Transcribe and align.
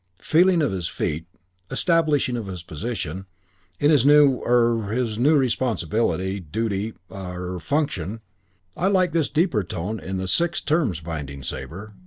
feeling 0.19 0.63
of 0.63 0.71
his 0.71 0.87
feet 0.87 1.27
establishing 1.69 2.35
of 2.35 2.47
his 2.47 2.63
position 2.63 3.27
in 3.79 3.91
his 3.91 4.03
new 4.03 4.41
er 4.47 4.91
in 4.91 4.97
his 4.97 5.19
new 5.19 5.35
responsibility, 5.37 6.39
duty 6.39 6.95
er 7.13 7.59
function. 7.59 8.19
I 8.75 8.87
like 8.87 9.11
this 9.11 9.29
deeper 9.29 9.63
tone 9.63 9.99
in 9.99 10.17
the 10.17 10.27
'Six 10.27 10.59
Terms' 10.61 11.01
binding, 11.01 11.43
Sabre. 11.43 11.93